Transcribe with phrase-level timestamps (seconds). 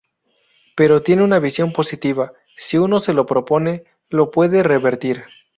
[0.75, 5.25] Pero tiene una visión positiva: si uno se lo propone, lo puede revertir.